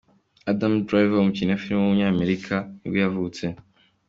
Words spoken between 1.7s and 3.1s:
w’umunyamerika nibwo